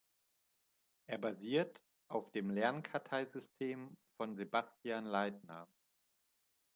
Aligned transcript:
Er 1.05 1.19
basiert 1.19 1.83
auf 2.07 2.31
dem 2.31 2.49
Lernkartei-System 2.49 3.95
von 4.17 4.35
Sebastian 4.35 5.05
Leitner. 5.05 5.67